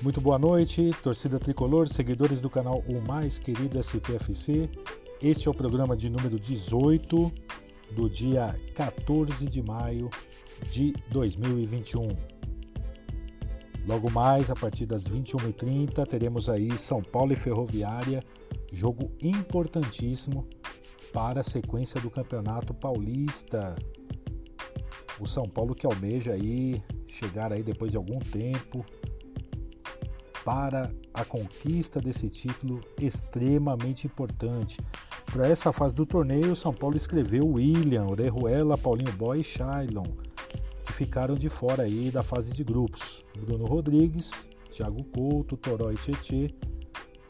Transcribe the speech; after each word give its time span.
Muito 0.00 0.20
boa 0.20 0.38
noite, 0.38 0.90
torcida 1.02 1.40
tricolor, 1.40 1.88
seguidores 1.88 2.40
do 2.40 2.48
canal 2.48 2.84
O 2.88 3.00
Mais 3.00 3.36
Querido 3.36 3.80
SPFC. 3.80 4.70
Este 5.20 5.48
é 5.48 5.50
o 5.50 5.54
programa 5.54 5.96
de 5.96 6.08
número 6.08 6.38
18 6.38 7.32
do 7.96 8.08
dia 8.08 8.54
14 8.76 9.44
de 9.46 9.60
maio 9.60 10.08
de 10.70 10.94
2021. 11.10 12.06
Logo 13.88 14.08
mais, 14.08 14.48
a 14.50 14.54
partir 14.54 14.86
das 14.86 15.02
21h30, 15.02 16.06
teremos 16.06 16.48
aí 16.48 16.70
São 16.78 17.02
Paulo 17.02 17.32
e 17.32 17.36
Ferroviária, 17.36 18.22
jogo 18.72 19.10
importantíssimo 19.20 20.46
para 21.12 21.40
a 21.40 21.44
sequência 21.44 22.00
do 22.00 22.08
Campeonato 22.08 22.72
Paulista. 22.72 23.74
O 25.18 25.26
São 25.26 25.48
Paulo 25.48 25.74
que 25.74 25.86
almeja 25.86 26.34
aí 26.34 26.80
chegar 27.08 27.52
aí 27.52 27.64
depois 27.64 27.90
de 27.90 27.96
algum 27.96 28.20
tempo 28.20 28.86
para 30.48 30.90
a 31.12 31.26
conquista 31.26 32.00
desse 32.00 32.26
título 32.26 32.80
extremamente 32.98 34.06
importante. 34.06 34.78
Para 35.30 35.46
essa 35.46 35.74
fase 35.74 35.94
do 35.94 36.06
torneio, 36.06 36.56
São 36.56 36.72
Paulo 36.72 36.96
escreveu 36.96 37.46
William, 37.46 38.06
Orejuela, 38.06 38.78
Paulinho 38.78 39.12
Boy 39.12 39.42
e 39.42 39.44
Shailon, 39.44 40.06
que 40.86 40.92
ficaram 40.94 41.34
de 41.34 41.50
fora 41.50 41.82
aí 41.82 42.10
da 42.10 42.22
fase 42.22 42.50
de 42.50 42.64
grupos. 42.64 43.26
Bruno 43.38 43.66
Rodrigues, 43.66 44.30
Thiago 44.70 45.04
Couto, 45.04 45.54
Toró 45.54 45.92
e 45.92 45.96
Tietê, 45.96 46.54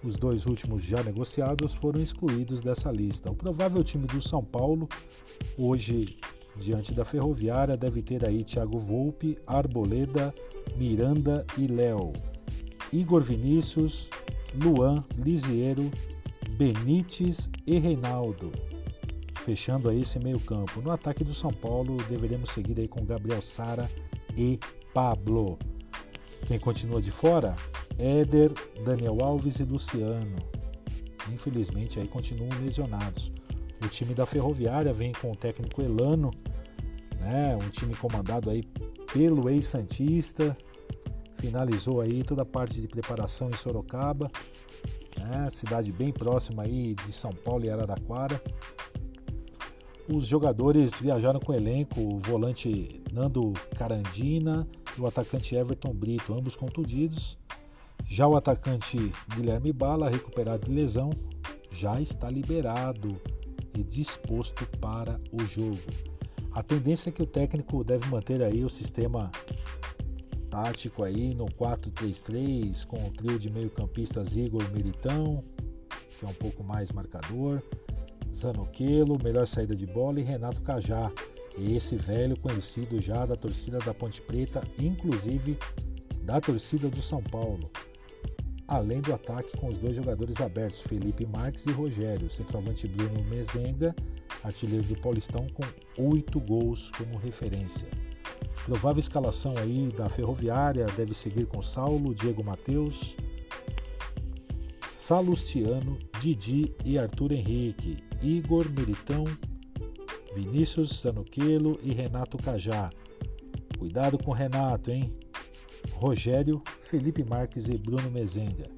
os 0.05 0.15
dois 0.15 0.47
últimos 0.47 0.85
já 0.85 1.03
negociados, 1.03 1.75
foram 1.75 2.01
excluídos 2.01 2.61
dessa 2.61 2.93
lista. 2.93 3.33
O 3.33 3.35
provável 3.35 3.83
time 3.83 4.07
do 4.07 4.23
São 4.23 4.45
Paulo, 4.45 4.89
hoje 5.59 6.21
diante 6.57 6.95
da 6.95 7.05
Ferroviária, 7.05 7.77
deve 7.77 8.01
ter 8.01 8.25
aí 8.25 8.45
Thiago 8.45 8.79
Volpe, 8.79 9.37
Arboleda, 9.45 10.33
Miranda 10.77 11.45
e 11.59 11.67
Léo. 11.67 12.13
Igor 12.93 13.23
Vinícius, 13.23 14.09
Luan, 14.55 15.05
Lisiero, 15.17 15.91
Benítez 16.51 17.49
e 17.67 17.79
Reinaldo. 17.79 18.51
Fechando 19.45 19.89
aí 19.89 20.03
esse 20.03 20.19
meio 20.19 20.41
campo. 20.41 20.81
No 20.81 20.91
ataque 20.91 21.25
do 21.25 21.35
São 21.35 21.53
Paulo, 21.53 21.97
deveremos 22.09 22.51
seguir 22.51 22.79
aí 22.81 22.89
com 22.89 23.05
Gabriel 23.05 23.43
Sara 23.43 23.91
e 24.37 24.59
Pablo. 24.93 25.59
Quem 26.47 26.59
continua 26.59 27.01
de 27.01 27.11
fora? 27.11 27.55
Éder, 27.99 28.53
Daniel 28.85 29.19
Alves 29.23 29.59
e 29.61 29.65
Luciano. 29.65 30.37
Infelizmente 31.33 31.99
aí 31.99 32.09
continuam 32.09 32.51
lesionados. 32.63 33.31
O 33.85 33.89
time 33.89 34.15
da 34.15 34.27
Ferroviária 34.27 34.93
vem 34.93 35.13
com 35.13 35.31
o 35.31 35.37
técnico 35.37 35.83
Elano, 35.83 36.31
né? 37.21 37.57
Um 37.57 37.69
time 37.71 37.95
comandado 37.95 38.51
aí 38.51 38.63
pelo 39.13 39.49
ex-santista, 39.49 40.57
finalizou 41.39 42.01
aí 42.01 42.23
toda 42.23 42.43
a 42.43 42.47
parte 42.47 42.81
de 42.81 42.89
preparação 42.89 43.49
em 43.49 43.57
Sorocaba, 43.57 44.31
né? 45.17 45.49
cidade 45.51 45.93
bem 45.93 46.13
próxima 46.13 46.65
aí 46.65 46.95
de 46.95 47.13
São 47.13 47.31
Paulo 47.31 47.65
e 47.65 47.71
Araraquara. 47.71 48.41
Os 50.13 50.27
jogadores 50.27 50.93
viajaram 50.99 51.39
com 51.39 51.53
o 51.53 51.55
elenco, 51.55 52.01
o 52.01 52.19
volante 52.19 53.03
Nando 53.13 53.53
Carandina 53.77 54.67
e 54.97 55.01
o 55.01 55.07
atacante 55.07 55.55
Everton 55.55 55.93
Brito, 55.93 56.33
ambos 56.33 56.57
contundidos. 56.57 57.39
Já 58.07 58.27
o 58.27 58.37
atacante 58.37 59.13
Guilherme 59.35 59.71
Bala, 59.71 60.09
recuperado 60.09 60.65
de 60.65 60.73
lesão, 60.73 61.11
já 61.71 62.01
está 62.01 62.31
liberado 62.31 63.21
e 63.77 63.83
disposto 63.85 64.67
para 64.79 65.21
o 65.31 65.45
jogo. 65.45 65.79
A 66.53 66.63
tendência 66.63 67.11
é 67.11 67.13
que 67.13 67.23
o 67.23 67.27
técnico 67.27 67.85
deve 67.85 68.09
manter 68.09 68.43
aí 68.43 68.65
o 68.65 68.71
sistema 68.71 69.31
tático 70.63 71.05
aí 71.05 71.35
no 71.35 71.47
4-3-3 71.47 72.85
com 72.85 72.97
o 72.97 73.11
trio 73.13 73.39
de 73.39 73.49
meio-campistas 73.49 74.37
Igor 74.37 74.69
Militão, 74.73 75.45
que 76.19 76.25
é 76.25 76.29
um 76.29 76.35
pouco 76.35 76.65
mais 76.65 76.91
marcador, 76.91 77.63
Zanoquelo, 78.35 79.23
melhor 79.23 79.47
saída 79.47 79.77
de 79.77 79.87
bola 79.87 80.19
e 80.19 80.25
Renato 80.25 80.61
Cajá, 80.63 81.13
esse 81.57 81.95
velho 81.97 82.37
conhecido 82.41 83.01
já 83.01 83.25
da 83.25 83.37
torcida 83.37 83.79
da 83.79 83.95
Ponte 83.95 84.21
Preta, 84.21 84.61
inclusive 84.81 85.57
da 86.23 86.41
torcida 86.41 86.89
do 86.89 87.01
São 87.01 87.23
Paulo. 87.23 87.71
Além 88.67 89.01
do 89.01 89.15
ataque 89.15 89.57
com 89.57 89.69
os 89.69 89.79
dois 89.79 89.95
jogadores 89.95 90.41
abertos, 90.41 90.81
Felipe 90.81 91.25
Marques 91.25 91.65
e 91.67 91.71
Rogério, 91.71 92.29
centroavante 92.31 92.89
Bruno 92.89 93.23
Mezenga, 93.25 93.95
artilheiro 94.43 94.85
do 94.85 94.97
Paulistão 94.97 95.47
com 95.55 96.03
oito 96.03 96.41
gols 96.41 96.91
como 96.99 97.17
referência. 97.17 98.08
Provável 98.69 99.01
escalação 99.01 99.55
aí 99.57 99.89
da 99.97 100.11
Ferroviária 100.11 100.85
deve 100.95 101.15
seguir 101.15 101.47
com 101.47 101.63
Saulo, 101.63 102.15
Diego 102.15 102.45
Matheus, 102.45 103.17
Salustiano, 104.91 105.99
Didi 106.21 106.75
e 106.85 106.99
Arthur 106.99 107.33
Henrique, 107.33 107.97
Igor 108.23 108.71
Meritão, 108.71 109.25
Vinícius 110.35 111.01
Zanuquelo 111.01 111.81
e 111.83 111.95
Renato 111.95 112.37
Cajá. 112.37 112.91
Cuidado 113.79 114.19
com 114.19 114.33
Renato, 114.33 114.91
hein? 114.91 115.17
Rogério, 115.93 116.63
Felipe 116.83 117.25
Marques 117.25 117.69
e 117.69 117.79
Bruno 117.79 118.11
Mezenga. 118.11 118.71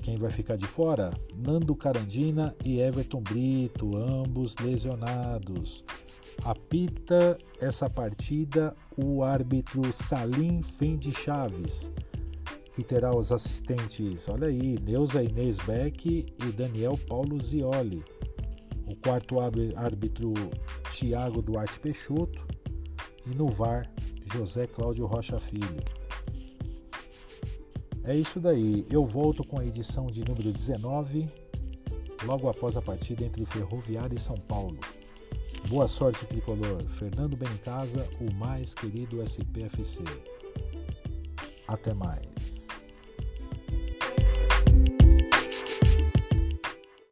Quem 0.00 0.14
vai 0.16 0.30
ficar 0.30 0.54
de 0.54 0.68
fora? 0.68 1.12
Nando 1.34 1.74
Carandina 1.74 2.54
e 2.64 2.78
Everton 2.78 3.20
Brito, 3.20 3.96
ambos 3.96 4.54
lesionados. 4.58 5.84
Apita 6.44 7.38
essa 7.60 7.88
partida 7.88 8.74
o 8.96 9.22
árbitro 9.22 9.92
Salim 9.92 10.62
Fendi 10.62 11.12
Chaves, 11.12 11.92
que 12.74 12.82
terá 12.82 13.14
os 13.14 13.30
assistentes, 13.32 14.28
olha 14.28 14.48
aí, 14.48 14.78
Neuza 14.80 15.22
Inês 15.22 15.58
Beck 15.58 16.06
e 16.06 16.52
Daniel 16.52 16.98
Paulo 17.08 17.40
Zioli. 17.40 18.02
O 18.86 18.96
quarto 18.96 19.36
árbitro 19.40 20.32
Tiago 20.92 21.40
Duarte 21.40 21.78
Peixoto 21.78 22.44
e 23.24 23.36
no 23.36 23.48
VAR 23.48 23.88
José 24.32 24.66
Cláudio 24.66 25.06
Rocha 25.06 25.38
Filho. 25.38 25.78
É 28.04 28.16
isso 28.16 28.40
daí. 28.40 28.86
Eu 28.90 29.06
volto 29.06 29.46
com 29.46 29.60
a 29.60 29.64
edição 29.64 30.06
de 30.06 30.24
número 30.24 30.52
19, 30.52 31.28
logo 32.24 32.48
após 32.48 32.76
a 32.76 32.82
partida 32.82 33.24
entre 33.24 33.42
o 33.42 33.46
Ferroviário 33.46 34.16
e 34.16 34.20
São 34.20 34.38
Paulo. 34.40 34.78
Boa 35.68 35.86
sorte, 35.86 36.24
tricolor. 36.26 36.82
Fernando 36.98 37.36
Casa, 37.58 38.08
o 38.20 38.32
mais 38.34 38.74
querido 38.74 39.22
SPFC. 39.22 40.02
Até 41.68 41.94
mais. 41.94 42.39